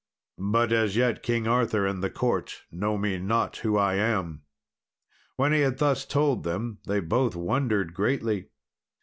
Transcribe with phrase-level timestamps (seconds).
[0.39, 4.41] But, as yet King Arthur and the court know me not, who I am."
[5.35, 8.47] When he had thus told them, they both wondered greatly.